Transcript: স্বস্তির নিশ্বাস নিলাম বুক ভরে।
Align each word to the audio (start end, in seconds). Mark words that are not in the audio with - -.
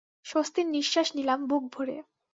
স্বস্তির 0.25 0.67
নিশ্বাস 0.67 1.07
নিলাম 1.15 1.39
বুক 1.47 1.63
ভরে। 1.73 1.97